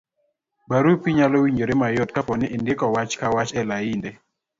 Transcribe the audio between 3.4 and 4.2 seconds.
e lainde